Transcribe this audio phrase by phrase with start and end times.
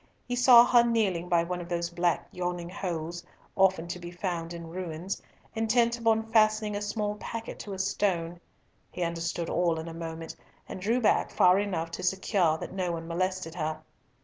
[0.27, 3.23] He saw her kneeling by one of those black yawning holes,
[3.55, 5.21] often to be found in ruins,
[5.53, 8.39] intent upon fastening a small packet to a stone;
[8.89, 10.35] he understood all in a moment,
[10.67, 13.81] and drew back far enough to secure that no one molested her.